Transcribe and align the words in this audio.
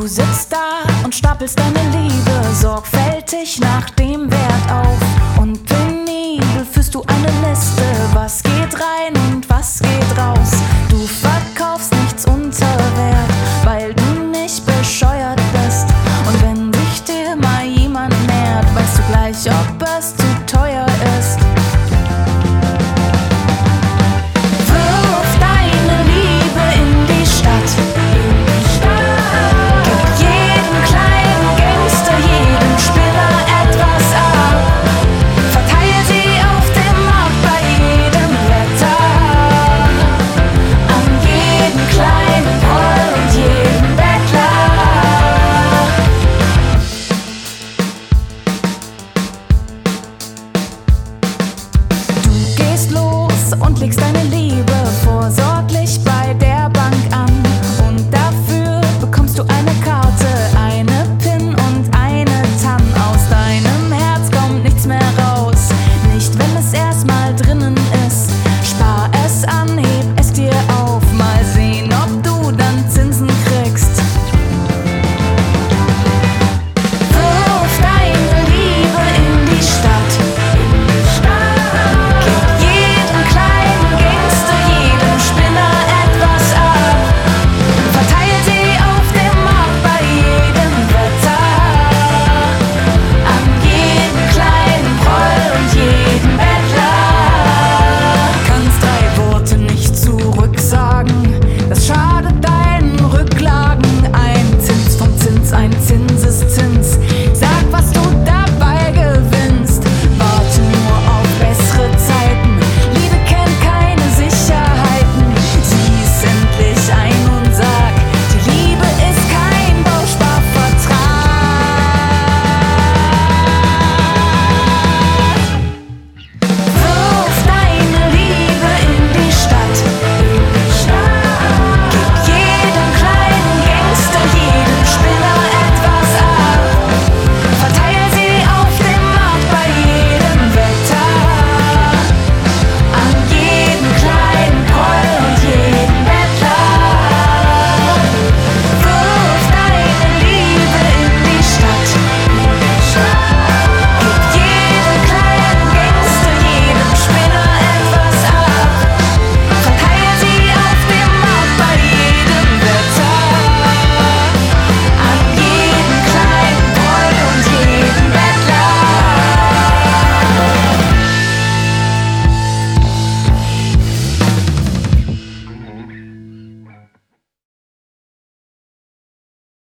Du 0.00 0.06
sitzt 0.06 0.50
da 0.50 0.82
und 1.04 1.14
stapelst 1.14 1.58
deine 1.58 1.90
Liebe 1.90 2.54
sorgfältig 2.54 3.60
nach 3.60 3.90
dem 3.90 4.30
Wert 4.30 4.72
auf. 4.72 5.19
Liebst 53.80 53.98
deine 53.98 54.22
Liebe 54.24 54.79